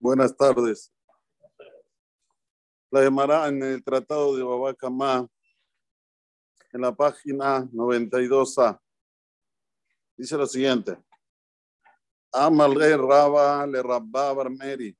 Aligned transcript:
Buenas 0.00 0.36
tardes. 0.36 0.92
La 2.88 3.02
llamará 3.02 3.48
en 3.48 3.60
el 3.64 3.82
Tratado 3.82 4.36
de 4.36 4.44
Babacamá, 4.44 5.28
en 6.72 6.80
la 6.80 6.94
página 6.94 7.64
92a. 7.64 8.80
Dice 10.16 10.36
lo 10.36 10.46
siguiente. 10.46 10.96
Amalre 12.32 12.96
Raba 12.96 13.66
le 13.66 13.82
Rabba 13.82 14.32
Barmeri. 14.34 14.96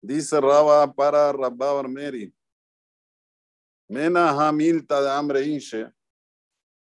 Dice 0.00 0.40
Raba 0.40 0.90
para 0.90 1.30
Rabba 1.30 1.74
Barmeri. 1.74 2.34
Mena 3.86 4.30
Hamilta 4.30 5.02
de 5.02 5.10
hambre 5.10 5.44
inche. 5.44 5.92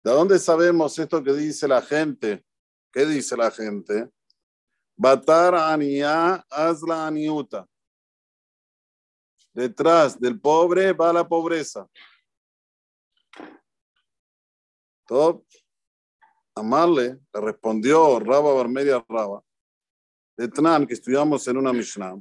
¿De 0.04 0.12
dónde 0.12 0.40
sabemos 0.40 0.98
esto 0.98 1.24
que 1.24 1.34
dice 1.34 1.68
la 1.68 1.84
gente? 1.84 2.44
¿Qué 2.92 3.06
dice 3.06 3.38
la 3.38 3.52
gente? 3.52 4.10
Batar 4.98 5.56
Aniya 5.56 6.46
Azla 6.50 7.08
Aniuta. 7.08 7.68
Detrás 9.54 10.20
del 10.20 10.40
pobre 10.40 10.94
va 10.94 11.12
la 11.12 11.28
pobreza. 11.28 11.88
Top. 15.06 15.46
Amarle 16.58 17.20
le 17.34 17.42
respondió 17.42 18.20
Raba 18.20 18.54
Barmeria 18.54 19.04
Raba. 19.08 19.44
De 20.38 20.48
Tnan, 20.48 20.88
que 20.88 20.94
estudiamos 20.94 21.46
en 21.48 21.58
una 21.58 21.72
Mishnah. 21.72 22.16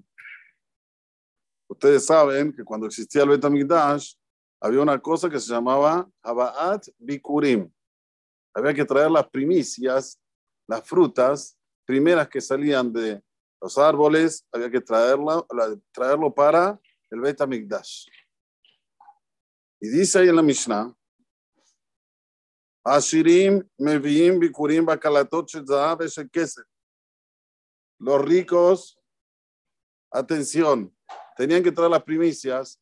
Ustedes 1.68 2.06
saben 2.06 2.52
que 2.52 2.64
cuando 2.64 2.86
existía 2.86 3.22
el 3.22 3.30
Betamigdash, 3.30 4.14
había 4.60 4.80
una 4.80 5.00
cosa 5.00 5.28
que 5.28 5.41
se 5.41 5.52
llamaba 5.52 6.08
Habaat 6.22 6.88
Bikurim. 6.98 7.70
Había 8.54 8.74
que 8.74 8.84
traer 8.84 9.10
las 9.10 9.28
primicias, 9.28 10.20
las 10.68 10.86
frutas 10.86 11.56
primeras 11.84 12.28
que 12.28 12.40
salían 12.40 12.92
de 12.92 13.22
los 13.60 13.78
árboles, 13.78 14.46
había 14.52 14.70
que 14.70 14.80
traerlo, 14.80 15.46
traerlo 15.92 16.34
para 16.34 16.78
el 17.10 17.20
Bet 17.20 17.41
Amigdash. 17.41 18.06
Y 19.80 19.88
dice 19.88 20.18
ahí 20.18 20.28
en 20.28 20.36
la 20.36 20.42
Mishnah, 20.42 20.94
Ashirim 22.84 23.66
meviim 23.78 24.38
bikurim 24.38 24.86
Los 27.98 28.22
ricos, 28.22 28.98
atención, 30.10 30.94
tenían 31.36 31.62
que 31.62 31.72
traer 31.72 31.91
las 31.91 32.02
primicias 32.02 32.78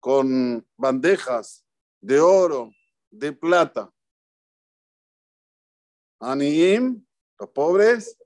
con 0.00 0.66
bandejas 0.76 1.64
de 2.00 2.20
oro, 2.20 2.70
de 3.10 3.32
plata. 3.32 3.90
Aniim, 6.20 7.02
los 7.38 7.48
pobres, 7.50 8.19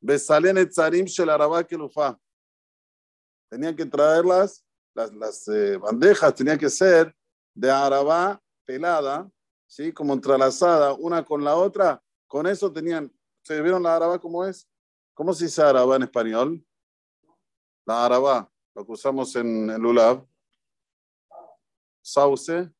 Besalen 0.00 0.56
etzarim 0.58 1.06
shel 1.06 1.28
arabá 1.28 1.62
kelufa. 1.62 2.18
Tenían 3.50 3.76
que 3.76 3.84
traerlas, 3.84 4.64
las, 4.94 5.12
las 5.12 5.48
eh, 5.48 5.76
bandejas 5.76 6.34
tenían 6.34 6.58
que 6.58 6.70
ser 6.70 7.14
de 7.54 7.70
arabá 7.70 8.40
pelada, 8.64 9.30
¿sí? 9.66 9.92
como 9.92 10.14
entrelazada 10.14 10.94
una 10.94 11.24
con 11.24 11.44
la 11.44 11.56
otra. 11.56 12.02
Con 12.26 12.46
eso 12.46 12.72
tenían, 12.72 13.12
¿se 13.42 13.60
vieron 13.60 13.82
la 13.82 13.96
arabá 13.96 14.18
cómo 14.18 14.44
es? 14.44 14.68
¿Cómo 15.14 15.34
se 15.34 15.44
dice 15.44 15.62
arabá 15.62 15.96
en 15.96 16.04
español? 16.04 16.64
La 17.84 18.04
arabá, 18.04 18.50
lo 18.74 18.86
que 18.86 18.92
usamos 18.92 19.34
en 19.36 19.68
el 19.68 19.84
ULAB. 19.84 20.24
Sauce, 22.02 22.70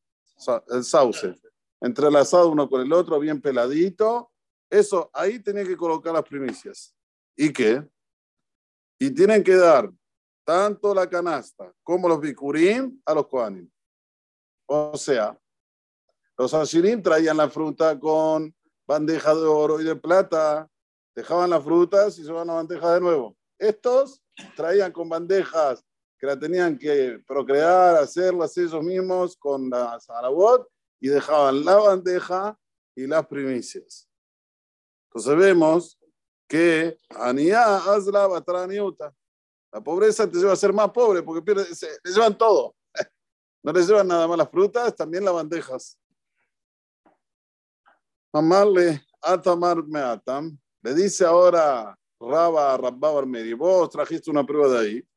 el 0.69 0.83
sauce. 0.83 1.35
Entrelazado 1.79 2.49
uno 2.49 2.69
con 2.69 2.81
el 2.81 2.93
otro, 2.93 3.19
bien 3.19 3.41
peladito. 3.41 4.31
Eso, 4.69 5.09
ahí 5.13 5.39
tenía 5.39 5.65
que 5.65 5.75
colocar 5.75 6.13
las 6.13 6.23
primicias. 6.23 6.95
¿Y 7.35 7.51
qué? 7.51 7.87
Y 8.99 9.11
tienen 9.11 9.43
que 9.43 9.55
dar 9.55 9.91
tanto 10.43 10.93
la 10.93 11.09
canasta 11.09 11.73
como 11.83 12.07
los 12.07 12.19
bikurim 12.19 13.01
a 13.05 13.13
los 13.13 13.27
koanim. 13.27 13.69
O 14.67 14.97
sea, 14.97 15.37
los 16.37 16.53
ashirim 16.53 17.01
traían 17.01 17.37
la 17.37 17.49
fruta 17.49 17.99
con 17.99 18.55
bandeja 18.87 19.33
de 19.33 19.45
oro 19.45 19.79
y 19.79 19.83
de 19.83 19.95
plata, 19.95 20.67
dejaban 21.15 21.49
las 21.49 21.63
frutas 21.63 22.17
y 22.17 22.23
se 22.23 22.31
van 22.31 22.49
a 22.49 22.53
bandeja 22.53 22.93
de 22.93 23.01
nuevo. 23.01 23.37
Estos 23.59 24.21
traían 24.55 24.91
con 24.91 25.07
bandejas 25.07 25.83
que 26.17 26.27
la 26.27 26.37
tenían 26.37 26.77
que 26.77 27.21
procrear, 27.27 27.95
hacerlas 27.95 28.57
ellos 28.57 28.83
mismos 28.83 29.35
con 29.37 29.69
la 29.69 29.99
zarabot 29.99 30.67
y 30.99 31.07
dejaban 31.07 31.65
la 31.65 31.75
bandeja 31.75 32.57
y 32.95 33.07
las 33.07 33.25
primicias. 33.27 34.07
Entonces 35.09 35.35
vemos 35.35 35.97
que 36.51 36.97
Anía 37.11 37.77
Azla 37.77 38.27
Batraniuta. 38.27 39.15
La 39.71 39.79
pobreza 39.81 40.29
te 40.29 40.37
lleva 40.37 40.51
a 40.51 40.57
ser 40.57 40.73
más 40.73 40.91
pobre 40.91 41.23
porque 41.23 41.41
pierde, 41.41 41.65
le 42.03 42.11
llevan 42.11 42.37
todo. 42.37 42.75
No 43.63 43.71
le 43.71 43.81
llevan 43.83 44.07
nada 44.07 44.27
más 44.27 44.37
las 44.37 44.49
frutas, 44.49 44.93
también 44.93 45.23
las 45.23 45.33
bandejas. 45.33 45.97
Mamarle 48.33 49.01
Atamar 49.21 49.81
Meatam. 49.83 50.57
Le 50.81 50.93
dice 50.93 51.23
ahora 51.23 51.97
Raba 52.19 52.75
Rabba 52.75 53.11
Barmeri, 53.11 53.53
vos 53.53 53.89
trajiste 53.89 54.29
una 54.29 54.45
prueba 54.45 54.67
de 54.73 54.79
ahí. 54.79 55.07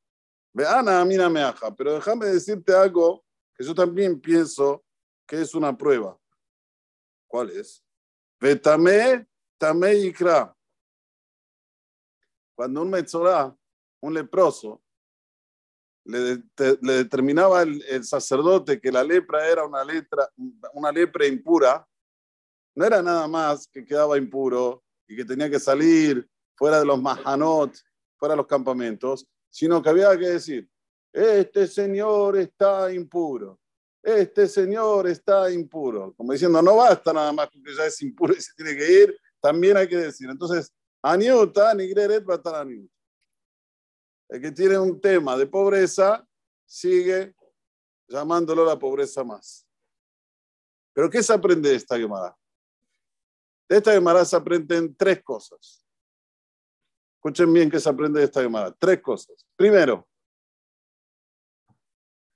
Ve 0.53 0.65
Ana, 0.69 1.05
mira 1.05 1.29
meaja, 1.29 1.75
pero 1.75 1.95
déjame 1.95 2.27
decirte 2.27 2.73
algo 2.73 3.25
que 3.57 3.65
yo 3.65 3.75
también 3.75 4.21
pienso 4.21 4.85
que 5.27 5.41
es 5.41 5.53
una 5.53 5.77
prueba. 5.77 6.17
¿Cuál 7.27 7.51
es? 7.51 7.83
Vetame, 8.39 9.27
tame 9.59 9.95
ikra. 9.95 10.55
Cuando 12.55 12.83
un 12.83 12.91
metzorá, 12.91 13.55
un 14.01 14.15
leproso, 14.15 14.83
le, 16.05 16.43
determinaba 16.57 17.63
el, 17.63 18.05
sacerdote 18.05 18.81
que 18.81 18.93
la 18.93 19.03
lepra 19.03 19.49
era 19.49 19.65
una, 19.65 19.85
letra, 19.85 20.29
una 20.75 20.93
lepra 20.93 21.27
impura, 21.27 21.87
no 22.75 22.85
era 22.85 23.03
nada 23.03 23.27
más 23.27 23.67
que 23.69 23.85
quedaba 23.85 24.19
impuro 24.19 24.83
y 25.09 25.17
que 25.17 25.25
tenía 25.25 25.49
que 25.49 25.61
salir 25.61 26.29
fuera 26.57 26.81
de 26.81 26.87
los 26.87 27.01
mahanot, 27.01 27.75
fuera 28.17 28.35
de 28.35 28.37
los 28.37 28.47
campamentos, 28.47 29.27
sino 29.49 29.83
que 29.83 29.89
había 29.89 30.17
que 30.19 30.29
decir, 30.29 30.69
este 31.13 31.67
señor 31.67 32.37
está 32.37 32.93
impuro, 32.93 33.59
este 34.03 34.47
señor 34.49 35.07
está 35.07 35.51
impuro. 35.51 36.13
Como 36.17 36.33
diciendo, 36.33 36.61
no 36.61 36.77
basta 36.77 37.13
nada 37.13 37.33
más 37.33 37.49
porque 37.49 37.75
ya 37.77 37.87
es 37.87 38.03
impuro 38.03 38.35
y 38.35 38.41
se 38.41 38.53
tiene 38.55 38.77
que 38.77 39.03
ir, 39.03 39.17
también 39.41 39.77
hay 39.77 39.89
que 39.89 39.97
decir. 39.97 40.29
Entonces, 40.29 40.73
Aniuta, 41.07 41.75
Nigreret, 41.75 42.25
Bataraniuta. 42.25 42.91
El 44.31 44.41
que 44.41 44.51
tiene 44.53 44.79
un 44.79 44.99
tema 44.99 45.37
de 45.37 45.47
pobreza 45.47 46.27
sigue 46.65 47.37
llamándolo 48.09 48.65
la 48.65 48.79
pobreza 48.79 49.23
más. 49.23 49.69
Pero 50.95 51.11
¿qué 51.11 51.23
se 51.23 51.35
aprende 51.35 51.69
de 51.69 51.75
esta 51.75 51.99
Gemara? 51.99 52.35
De 53.69 53.77
esta 53.77 53.93
Gemara 53.93 54.25
se 54.25 54.35
aprenden 54.35 54.97
tres 54.97 55.23
cosas. 55.23 55.85
Escuchen 57.17 57.53
bien 57.53 57.71
qué 57.71 57.79
se 57.79 57.91
aprende 57.91 58.21
de 58.21 58.25
esta 58.25 58.41
Gemara. 58.41 58.73
Tres 58.73 59.03
cosas. 59.03 59.47
Primero, 59.57 60.09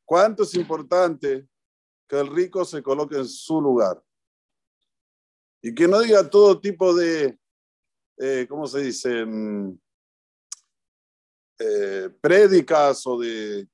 cuánto 0.04 0.42
es 0.42 0.54
importante 0.54 1.48
que 2.06 2.20
el 2.20 2.26
rico 2.26 2.66
se 2.66 2.82
coloque 2.82 3.16
en 3.16 3.26
su 3.26 3.62
lugar. 3.62 4.02
Y 5.62 5.74
que 5.74 5.88
no 5.88 6.00
diga 6.00 6.28
todo 6.28 6.60
tipo 6.60 6.94
de 6.94 7.38
eh, 8.18 8.46
¿cómo 8.48 8.66
se 8.66 8.80
dice? 8.80 9.24
Mm, 9.24 9.78
eh, 11.60 12.10
prédicas 12.20 13.06
o 13.06 13.18
de 13.18 13.68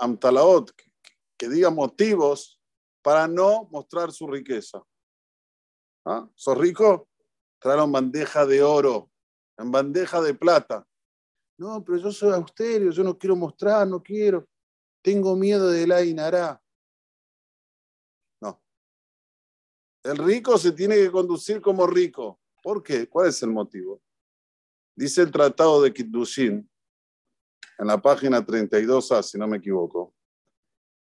amtalaot 0.00 0.72
que, 0.72 0.84
que 1.36 1.48
digan 1.48 1.74
motivos 1.74 2.60
para 3.02 3.28
no 3.28 3.68
mostrar 3.70 4.12
su 4.12 4.26
riqueza. 4.26 4.82
¿Ah? 6.04 6.28
¿Sos 6.34 6.58
rico? 6.58 7.08
Traen 7.60 7.90
bandeja 7.92 8.46
de 8.46 8.62
oro, 8.62 9.10
en 9.56 9.70
bandeja 9.70 10.20
de 10.20 10.34
plata. 10.34 10.86
No, 11.58 11.84
pero 11.84 11.98
yo 11.98 12.12
soy 12.12 12.32
austerio, 12.32 12.90
yo 12.92 13.02
no 13.02 13.18
quiero 13.18 13.34
mostrar, 13.34 13.86
no 13.86 14.02
quiero. 14.02 14.48
Tengo 15.02 15.34
miedo 15.36 15.68
de 15.68 15.86
la 15.86 16.04
inará. 16.04 16.62
No. 18.40 18.62
El 20.04 20.18
rico 20.18 20.56
se 20.56 20.72
tiene 20.72 20.96
que 20.96 21.10
conducir 21.10 21.60
como 21.60 21.86
rico. 21.86 22.40
¿Por 22.62 22.82
qué? 22.82 23.08
¿Cuál 23.08 23.28
es 23.28 23.42
el 23.42 23.50
motivo? 23.50 24.00
Dice 24.94 25.22
el 25.22 25.30
Tratado 25.30 25.82
de 25.82 25.92
Kiddushin, 25.92 26.68
en 27.78 27.86
la 27.86 28.00
página 28.00 28.44
32A, 28.44 29.22
si 29.22 29.38
no 29.38 29.46
me 29.46 29.58
equivoco. 29.58 30.14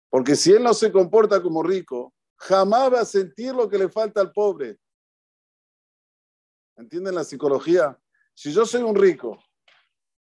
Porque 0.09 0.35
si 0.35 0.51
él 0.53 0.63
no 0.63 0.73
se 0.73 0.91
comporta 0.91 1.41
como 1.41 1.63
rico, 1.63 2.13
jamás 2.35 2.93
va 2.93 3.01
a 3.01 3.05
sentir 3.05 3.53
lo 3.53 3.67
que 3.67 3.77
le 3.77 3.89
falta 3.89 4.21
al 4.21 4.31
pobre. 4.31 4.77
¿Entienden 6.77 7.15
la 7.15 7.23
psicología? 7.23 7.99
Si 8.35 8.51
yo 8.51 8.65
soy 8.65 8.83
un 8.83 8.95
rico 8.95 9.39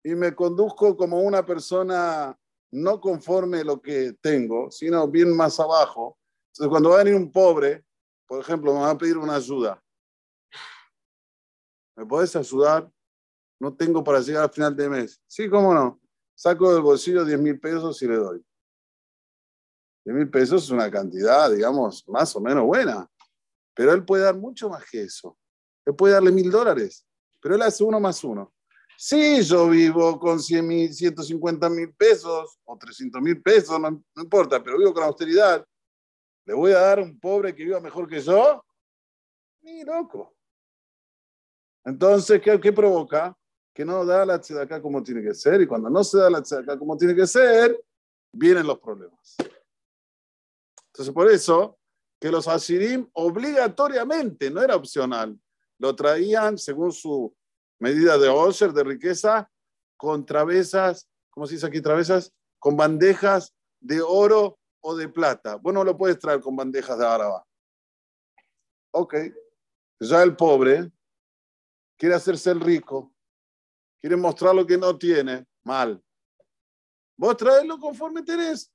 y 0.02 0.14
me 0.16 0.34
conduzco 0.34 0.96
como 0.96 1.20
una 1.20 1.46
persona 1.46 2.36
no 2.72 3.00
conforme 3.00 3.60
a 3.60 3.64
lo 3.64 3.80
que 3.80 4.14
tengo, 4.20 4.70
sino 4.70 5.06
bien 5.06 5.36
más 5.36 5.60
abajo, 5.60 6.18
entonces 6.48 6.68
cuando 6.68 6.90
va 6.90 6.96
a 6.96 7.04
venir 7.04 7.14
un 7.14 7.30
pobre, 7.30 7.84
por 8.26 8.40
ejemplo, 8.40 8.74
me 8.74 8.80
va 8.80 8.90
a 8.90 8.98
pedir 8.98 9.16
una 9.16 9.36
ayuda. 9.36 9.80
¿Me 11.96 12.06
puedes 12.06 12.34
ayudar? 12.36 12.90
No 13.60 13.74
tengo 13.74 14.02
para 14.02 14.20
llegar 14.20 14.44
al 14.44 14.52
final 14.52 14.74
de 14.74 14.88
mes. 14.88 15.20
Sí, 15.26 15.48
cómo 15.48 15.74
no. 15.74 16.00
saco 16.34 16.72
del 16.72 16.82
bolsillo 16.82 17.24
10 17.24 17.40
mil 17.40 17.60
pesos 17.60 18.00
y 18.02 18.08
le 18.08 18.16
doy. 18.16 18.44
10 20.04 20.16
mil 20.16 20.30
pesos 20.30 20.64
es 20.64 20.70
una 20.70 20.90
cantidad, 20.90 21.50
digamos, 21.50 22.06
más 22.08 22.34
o 22.34 22.40
menos 22.40 22.64
buena. 22.64 23.08
Pero 23.74 23.92
él 23.92 24.04
puede 24.04 24.24
dar 24.24 24.36
mucho 24.36 24.68
más 24.68 24.84
que 24.90 25.02
eso. 25.02 25.38
Él 25.84 25.94
puede 25.94 26.14
darle 26.14 26.32
mil 26.32 26.50
dólares, 26.50 27.06
pero 27.40 27.54
él 27.54 27.62
hace 27.62 27.82
uno 27.84 28.00
más 28.00 28.22
uno. 28.24 28.52
Si 28.96 29.42
yo 29.42 29.68
vivo 29.68 30.18
con 30.18 30.38
100 30.38 30.66
mil, 30.66 30.94
150 30.94 31.68
mil 31.70 31.92
pesos 31.94 32.58
o 32.64 32.76
300 32.76 33.20
mil 33.20 33.42
pesos, 33.42 33.80
no, 33.80 33.90
no, 33.90 34.22
importa, 34.22 34.62
pero 34.62 34.78
vivo 34.78 34.94
con 34.94 35.02
austeridad, 35.02 35.66
¿le 36.44 36.54
voy 36.54 36.72
a 36.72 36.78
dar 36.78 36.98
a 37.00 37.02
un 37.02 37.18
pobre 37.18 37.54
que 37.54 37.64
viva 37.64 37.80
mejor 37.80 38.08
que 38.08 38.20
yo? 38.20 38.64
Ni 39.62 39.82
loco. 39.82 40.36
Entonces, 41.84 42.40
¿qué, 42.40 42.60
qué 42.60 42.72
provoca? 42.72 43.36
Que 43.74 43.84
no 43.84 44.04
da 44.04 44.24
la 44.24 44.34
acá 44.34 44.80
como 44.82 45.02
tiene 45.02 45.22
que 45.22 45.34
ser, 45.34 45.60
y 45.60 45.66
cuando 45.66 45.88
no 45.88 46.04
se 46.04 46.18
da 46.18 46.30
la 46.30 46.38
acá 46.38 46.78
como 46.78 46.96
tiene 46.96 47.14
que 47.14 47.26
ser, 47.26 47.82
vienen 48.32 48.66
los 48.66 48.78
problemas. 48.78 49.36
Entonces, 50.88 51.14
por 51.14 51.30
eso, 51.30 51.78
que 52.20 52.30
los 52.30 52.46
asirim 52.46 53.08
obligatoriamente, 53.14 54.50
no 54.50 54.62
era 54.62 54.76
opcional, 54.76 55.38
lo 55.78 55.96
traían 55.96 56.58
según 56.58 56.92
su 56.92 57.34
medida 57.80 58.18
de 58.18 58.28
osher, 58.28 58.72
de 58.72 58.84
riqueza, 58.84 59.50
con 59.96 60.24
travesas, 60.24 61.08
¿cómo 61.30 61.46
se 61.46 61.54
dice 61.54 61.66
aquí 61.66 61.80
travesas? 61.80 62.32
Con 62.58 62.76
bandejas 62.76 63.54
de 63.80 64.00
oro 64.00 64.58
o 64.80 64.94
de 64.94 65.08
plata. 65.08 65.56
Bueno, 65.56 65.82
lo 65.82 65.96
puedes 65.96 66.18
traer 66.18 66.40
con 66.40 66.54
bandejas 66.54 66.98
de 66.98 67.06
araba. 67.06 67.44
Ok. 68.92 69.14
Ya 70.00 70.22
el 70.22 70.36
pobre 70.36 70.90
quiere 72.02 72.16
hacerse 72.16 72.50
el 72.50 72.60
rico, 72.60 73.14
quiere 74.00 74.16
mostrar 74.16 74.52
lo 74.52 74.66
que 74.66 74.76
no 74.76 74.98
tiene, 74.98 75.46
mal. 75.62 76.02
Vos 77.16 77.36
traerlo 77.36 77.78
conforme 77.78 78.24
tenés. 78.24 78.72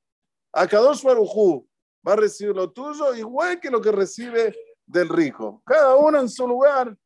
A 0.53 0.65
Kadosh 0.65 1.03
Barujú 1.03 1.68
va 2.07 2.13
a 2.13 2.15
recibir 2.15 2.56
lo 2.56 2.71
tuyo 2.71 3.13
igual 3.13 3.59
que 3.59 3.69
lo 3.69 3.81
que 3.81 3.91
recibe 3.91 4.56
del 4.85 5.09
rico. 5.09 5.62
Cada 5.65 5.97
uno 5.97 6.21
en 6.21 6.29
su 6.29 6.47
lugar 6.47 6.97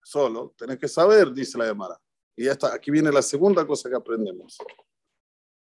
solo, 0.00 0.54
tenés 0.56 0.78
que 0.78 0.86
saber, 0.86 1.32
dice 1.32 1.58
la 1.58 1.66
llamada. 1.66 2.00
Y 2.36 2.44
ya 2.44 2.56
aquí 2.72 2.92
viene 2.92 3.10
la 3.10 3.22
segunda 3.22 3.66
cosa 3.66 3.90
que 3.90 3.96
aprendemos. 3.96 4.56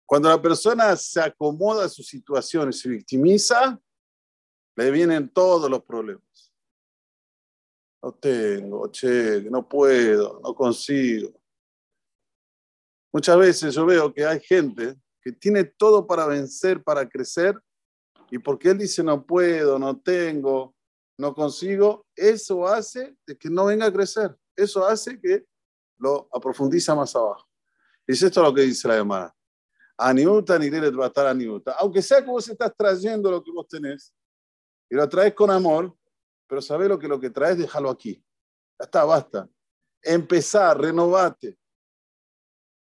Cuando 0.07 0.29
la 0.29 0.41
persona 0.41 0.95
se 0.95 1.21
acomoda 1.21 1.87
a 1.87 1.89
su 1.89 2.05
situación 2.05 2.69
y 2.69 2.73
se 2.73 2.89
victimiza, 2.89 3.81
le 4.77 4.91
vienen 4.93 5.29
todos 5.29 5.69
los 5.69 5.83
problemas. 5.83 6.48
No 8.03 8.13
tengo, 8.13 8.91
che, 8.91 9.43
no 9.51 9.69
puedo, 9.69 10.41
no 10.43 10.55
consigo. 10.55 11.33
Muchas 13.13 13.39
veces 13.39 13.75
yo 13.75 13.87
veo 13.87 14.13
que 14.13 14.25
hay 14.25 14.41
gente 14.41 14.97
que 15.21 15.33
tiene 15.33 15.65
todo 15.65 16.07
para 16.07 16.27
vencer, 16.27 16.83
para 16.83 17.09
crecer, 17.09 17.59
y 18.31 18.39
porque 18.39 18.71
él 18.71 18.79
dice 18.79 19.03
no 19.03 19.25
puedo, 19.27 19.79
no 19.79 19.99
tengo, 19.99 20.75
no 21.19 21.35
consigo, 21.35 22.07
eso 22.15 22.67
hace 22.67 23.17
de 23.27 23.37
que 23.37 23.51
no 23.51 23.67
venga 23.67 23.87
a 23.87 23.93
crecer. 23.93 24.37
Eso 24.55 24.87
hace 24.87 25.21
que 25.21 25.47
lo 25.99 26.29
aprofundiza 26.33 26.95
más 26.95 27.15
abajo. 27.17 27.49
Y 28.07 28.13
es 28.13 28.23
esto 28.23 28.43
lo 28.43 28.55
que 28.55 28.63
dice 28.63 28.87
la 28.87 28.97
llamada. 28.97 29.35
Aniuta 29.97 30.59
ni 30.59 30.71
va 30.71 31.05
a 31.05 31.09
estar. 31.09 31.37
Aunque 31.81 32.03
sea 32.03 32.23
que 32.23 32.31
vos 32.31 32.49
estás 32.49 32.73
trayendo 32.77 33.31
lo 33.31 33.43
que 33.43 33.51
vos 33.51 33.67
tenés 33.67 34.15
y 34.89 34.95
lo 34.95 35.09
traes 35.09 35.35
con 35.35 35.51
amor, 35.51 35.93
pero 36.49 36.63
sabés 36.63 36.89
lo 36.89 36.99
que 36.99 37.07
lo 37.07 37.21
que 37.21 37.31
traes, 37.31 37.59
déjalo 37.59 37.91
aquí. 37.91 38.15
Ya 38.79 38.85
está, 38.85 39.05
basta. 39.05 39.49
Empezar, 40.03 40.81
renovate. 40.81 41.59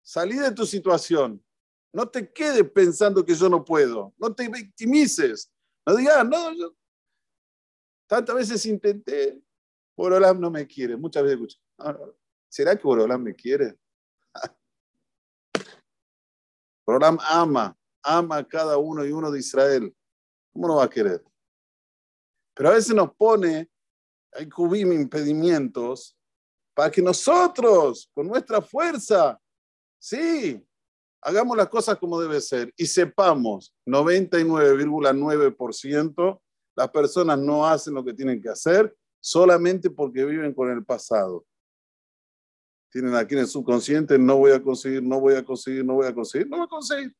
Salí 0.02 0.38
de 0.38 0.52
tu 0.52 0.66
situación. 0.66 1.44
No 1.92 2.08
te 2.08 2.32
quedes 2.32 2.70
pensando 2.72 3.26
que 3.26 3.34
yo 3.34 3.50
no 3.50 3.66
puedo. 3.66 4.14
No 4.18 4.34
te 4.34 4.48
victimices. 4.48 5.52
No 5.86 5.96
digas, 5.96 6.28
no, 6.28 6.54
yo 6.54 6.76
Tantas 8.08 8.36
veces 8.36 8.66
intenté, 8.66 9.40
Borolam 9.96 10.40
no 10.40 10.50
me 10.50 10.66
quiere. 10.66 10.98
Muchas 10.98 11.22
veces 11.22 11.36
escucho, 11.36 11.60
ah, 11.78 11.96
¿será 12.48 12.76
que 12.76 12.84
Borolam 12.84 13.22
me 13.22 13.36
quiere? 13.36 13.78
Borolam 16.88 17.20
ama, 17.22 17.78
ama 18.02 18.38
a 18.38 18.48
cada 18.48 18.78
uno 18.78 19.06
y 19.06 19.12
uno 19.12 19.30
de 19.30 19.40
Israel. 19.40 19.96
¿Cómo 20.52 20.68
no 20.68 20.76
va 20.78 20.86
a 20.86 20.90
querer? 20.90 21.24
Pero 22.60 22.70
a 22.72 22.74
veces 22.74 22.94
nos 22.94 23.16
pone, 23.16 23.72
hay 24.34 24.50
cubim 24.50 24.92
impedimentos 24.92 26.18
para 26.74 26.92
que 26.92 27.02
nosotros, 27.02 28.12
con 28.14 28.28
nuestra 28.28 28.62
fuerza, 28.62 29.40
sí, 29.98 30.62
hagamos 31.22 31.56
las 31.56 31.70
cosas 31.70 31.98
como 31.98 32.20
debe 32.20 32.42
ser 32.42 32.74
y 32.76 32.86
sepamos 32.86 33.74
99,9% 33.86 36.42
las 36.76 36.90
personas 36.90 37.40
no 37.40 37.66
hacen 37.66 37.94
lo 37.94 38.04
que 38.04 38.14
tienen 38.14 38.42
que 38.42 38.50
hacer 38.50 38.94
solamente 39.22 39.90
porque 39.90 40.26
viven 40.26 40.54
con 40.54 40.70
el 40.70 40.84
pasado. 40.84 41.46
Tienen 42.92 43.16
aquí 43.16 43.36
en 43.36 43.40
el 43.40 43.48
subconsciente, 43.48 44.20
no 44.20 44.36
voy 44.36 44.52
a 44.52 44.62
conseguir, 44.62 45.02
no 45.02 45.22
voy 45.22 45.36
a 45.36 45.46
conseguir, 45.46 45.86
no 45.86 45.94
voy 45.94 46.08
a 46.08 46.14
conseguir, 46.14 46.50
no 46.50 46.58
va 46.58 46.66
a 46.66 46.68
conseguir. 46.68 47.16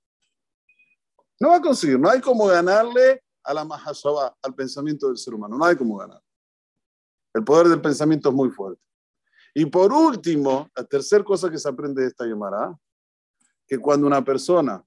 No 1.40 1.48
va 1.48 1.56
a 1.56 1.62
conseguir, 1.62 1.98
no 1.98 2.10
hay 2.10 2.20
como 2.20 2.46
ganarle 2.48 3.24
a 3.50 3.54
la 3.56 3.66
mahashaba, 3.66 4.38
al 4.44 4.54
pensamiento 4.54 5.08
del 5.08 5.18
ser 5.18 5.34
humano, 5.34 5.58
no 5.58 5.66
hay 5.66 5.76
como 5.76 5.98
ganar. 5.98 6.22
El 7.34 7.44
poder 7.44 7.68
del 7.68 7.82
pensamiento 7.82 8.30
es 8.30 8.36
muy 8.36 8.52
fuerte. 8.52 8.80
Y 9.56 9.66
por 9.66 9.92
último, 9.92 10.70
la 10.76 10.84
tercera 10.84 11.24
cosa 11.24 11.50
que 11.50 11.58
se 11.58 11.68
aprende 11.68 12.04
de 12.04 12.10
esta 12.10 12.26
llamada, 12.26 12.80
que 13.66 13.80
cuando 13.80 14.06
una 14.06 14.24
persona 14.24 14.86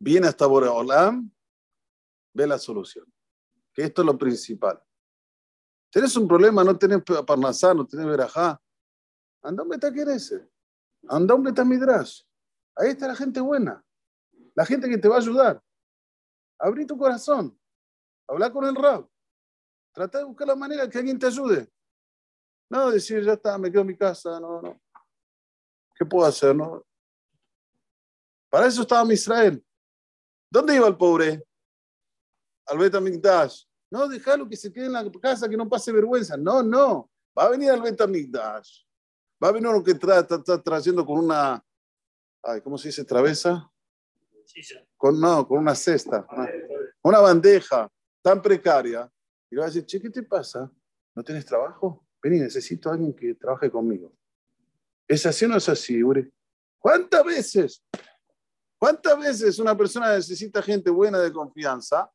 viene 0.00 0.28
hasta 0.28 0.46
Boreolam, 0.46 1.30
ve 2.32 2.46
la 2.46 2.58
solución. 2.58 3.04
Que 3.74 3.82
esto 3.82 4.00
es 4.00 4.06
lo 4.06 4.16
principal. 4.16 4.82
Tienes 5.90 6.16
un 6.16 6.26
problema, 6.26 6.64
no 6.64 6.78
tenés 6.78 7.02
parnasá, 7.26 7.74
no 7.74 7.86
tenés 7.86 8.06
verajá. 8.06 8.58
Anda 9.42 9.62
un 9.62 9.68
betaquerese. 9.68 10.48
Anda 11.06 11.34
un 11.34 11.42
betamidras. 11.42 12.26
Ahí 12.74 12.90
está 12.92 13.08
la 13.08 13.14
gente 13.14 13.40
buena. 13.40 13.84
La 14.54 14.64
gente 14.64 14.88
que 14.88 14.96
te 14.96 15.06
va 15.06 15.16
a 15.16 15.18
ayudar. 15.18 15.62
Abrí 16.64 16.86
tu 16.86 16.96
corazón. 16.96 17.54
Habla 18.26 18.50
con 18.50 18.64
el 18.64 18.74
rab. 18.74 19.06
Trata 19.92 20.18
de 20.18 20.24
buscar 20.24 20.48
la 20.48 20.56
manera 20.56 20.88
que 20.88 20.96
alguien 20.96 21.18
te 21.18 21.26
ayude. 21.26 21.70
No 22.70 22.90
decir, 22.90 23.22
ya 23.22 23.34
está, 23.34 23.58
me 23.58 23.70
quedo 23.70 23.82
en 23.82 23.88
mi 23.88 23.96
casa. 23.96 24.40
No, 24.40 24.62
no. 24.62 24.80
¿Qué 25.94 26.06
puedo 26.06 26.26
hacer? 26.26 26.56
No? 26.56 26.82
Para 28.48 28.66
eso 28.66 28.80
estaba 28.80 29.04
mi 29.04 29.12
Israel. 29.12 29.62
¿Dónde 30.50 30.74
iba 30.74 30.88
el 30.88 30.96
pobre? 30.96 31.44
al 32.66 32.78
Betamigdash. 32.78 33.64
No, 33.90 34.08
déjalo 34.08 34.48
que 34.48 34.56
se 34.56 34.72
quede 34.72 34.86
en 34.86 34.92
la 34.92 35.10
casa, 35.20 35.46
que 35.50 35.56
no 35.58 35.68
pase 35.68 35.92
vergüenza. 35.92 36.34
No, 36.34 36.62
no. 36.62 37.10
Va 37.38 37.44
a 37.44 37.50
venir 37.50 37.70
al 37.70 37.82
Betamigdash. 37.82 38.84
Va 39.42 39.48
a 39.48 39.52
venir 39.52 39.68
uno 39.68 39.84
que 39.84 39.90
está, 39.90 40.26
trayendo 40.62 41.04
con 41.04 41.18
una, 41.18 41.62
ay, 42.42 42.62
¿cómo 42.62 42.78
se 42.78 42.88
dice? 42.88 43.04
¿Travesa? 43.04 43.70
Con, 44.96 45.20
no, 45.20 45.46
con 45.46 45.58
una 45.58 45.74
cesta. 45.74 46.26
Una, 47.02 47.20
bandeja 47.20 47.90
tan 48.22 48.40
precaria. 48.40 49.10
Y 49.50 49.54
le 49.54 49.60
va 49.60 49.66
a 49.66 49.68
decir, 49.68 49.86
che, 49.86 50.00
¿qué 50.00 50.10
te 50.10 50.22
pasa? 50.22 50.70
¿No 51.14 51.22
tienes 51.22 51.44
trabajo? 51.44 52.06
Vení, 52.22 52.40
necesito 52.40 52.88
a 52.88 52.94
alguien 52.94 53.14
que 53.14 53.34
trabaje 53.34 53.70
conmigo. 53.70 54.12
¿Es 55.06 55.26
así 55.26 55.44
o 55.44 55.48
no 55.48 55.56
es 55.56 55.68
así, 55.68 56.02
Uri? 56.02 56.32
¿Cuántas 56.78 57.24
veces? 57.24 57.84
¿Cuántas 58.78 59.18
veces 59.18 59.58
una 59.58 59.76
persona 59.76 60.14
necesita 60.14 60.62
gente 60.62 60.90
buena 60.90 61.18
de 61.18 61.32
confianza 61.32 62.10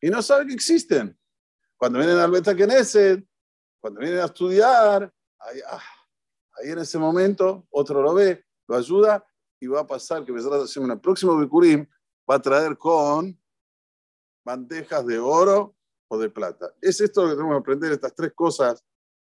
y 0.00 0.08
no 0.08 0.22
sabe 0.22 0.46
que 0.46 0.54
existen. 0.54 1.16
Cuando 1.76 1.98
vienen 1.98 2.18
al 2.18 2.30
Beta 2.30 2.54
Knesset, 2.54 3.24
cuando 3.80 4.00
vienen 4.00 4.20
a 4.20 4.26
estudiar, 4.26 5.12
ahí, 5.38 5.60
ah, 5.68 5.82
ahí, 6.56 6.70
en 6.70 6.78
ese 6.78 6.98
momento 6.98 7.66
otro 7.70 8.02
lo 8.02 8.14
ve, 8.14 8.44
lo 8.66 8.76
ayuda 8.76 9.24
y 9.60 9.66
va 9.66 9.80
a 9.80 9.86
pasar 9.86 10.24
que 10.24 10.32
en 10.32 10.90
el 10.90 11.00
próximo 11.00 11.38
Bikurim 11.38 11.86
va 12.28 12.36
a 12.36 12.42
traer 12.42 12.76
con 12.76 13.38
bandejas 14.44 15.06
de 15.06 15.18
oro 15.18 15.76
o 16.08 16.18
de 16.18 16.30
plata. 16.30 16.74
Es 16.80 17.00
esto 17.00 17.22
lo 17.22 17.28
que 17.28 17.34
tenemos 17.36 17.54
que 17.54 17.60
aprender, 17.60 17.92
estas 17.92 18.14
tres 18.14 18.32
cosas 18.34 18.84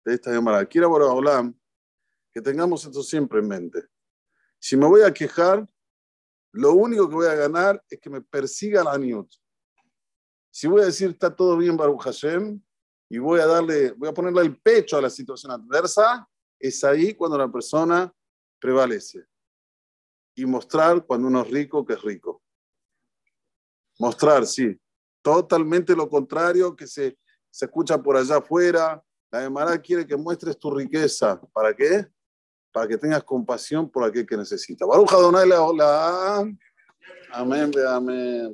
de 0.06 0.14
esta 0.16 0.32
llamada. 0.32 0.66
Quiero 0.66 0.96
hablar 1.12 1.54
que 2.34 2.42
tengamos 2.42 2.86
esto 2.86 3.04
siempre 3.04 3.40
en 3.40 3.48
mente. 3.48 3.84
Si 4.58 4.78
me 4.78 4.88
voy 4.88 5.02
a 5.02 5.14
quejar, 5.14 5.68
lo 6.54 6.74
único 6.74 7.08
que 7.10 7.16
voy 7.16 7.28
a 7.28 7.36
ganar 7.36 7.84
es 7.90 8.00
que 8.00 8.10
me 8.10 8.22
persiga 8.22 8.84
la 8.84 8.98
Newt. 8.98 9.32
Si 10.50 10.68
voy 10.68 10.82
a 10.82 10.86
decir 10.86 11.10
está 11.10 11.36
todo 11.36 11.58
bien, 11.58 11.76
Baruch 11.78 12.04
Hashem, 12.04 12.62
y 13.10 13.18
voy 13.18 13.40
a 13.42 13.46
darle, 13.46 13.92
voy 13.92 14.10
a 14.10 14.14
ponerle 14.14 14.42
el 14.42 14.58
pecho 14.58 14.98
a 14.98 15.02
la 15.02 15.10
situación 15.10 15.52
adversa, 15.52 16.28
es 16.60 16.84
ahí 16.84 17.14
cuando 17.14 17.38
la 17.38 17.52
persona 17.52 18.14
prevalece. 18.60 19.26
Y 20.36 20.46
mostrar 20.46 21.06
cuando 21.06 21.28
uno 21.28 21.42
es 21.42 21.52
rico 21.52 21.86
que 21.86 21.94
es 21.94 22.02
rico. 22.02 22.42
Mostrar, 24.00 24.46
sí. 24.46 24.80
Totalmente 25.22 25.96
lo 25.96 26.10
contrario 26.10 26.76
que 26.76 26.88
se, 26.88 27.18
se 27.50 27.66
escucha 27.66 28.02
por 28.02 28.18
allá 28.18 28.38
afuera. 28.38 29.04
La 29.30 29.42
Gemara 29.42 29.80
quiere 29.80 30.06
que 30.06 30.16
muestres 30.16 30.58
tu 30.58 30.72
riqueza. 30.72 31.40
¿Para 31.54 31.76
qué? 31.76 32.08
para 32.72 32.88
que 32.88 32.98
tengas 32.98 33.24
compasión 33.24 33.90
por 33.90 34.04
aquel 34.04 34.26
que 34.26 34.38
necesita. 34.38 34.86
Baruch 34.86 35.12
Adonai 35.12 35.48
Leolam. 35.48 36.58
Amén, 37.34 37.72
amén. 37.88 38.54